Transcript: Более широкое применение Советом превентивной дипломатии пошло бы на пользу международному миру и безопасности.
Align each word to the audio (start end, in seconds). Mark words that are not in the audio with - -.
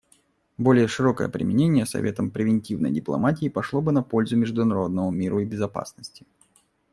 Более 0.57 0.87
широкое 0.87 1.29
применение 1.29 1.85
Советом 1.85 2.31
превентивной 2.31 2.89
дипломатии 2.91 3.49
пошло 3.49 3.81
бы 3.83 3.91
на 3.91 4.01
пользу 4.01 4.35
международному 4.35 5.11
миру 5.11 5.41
и 5.41 5.45
безопасности. 5.45 6.25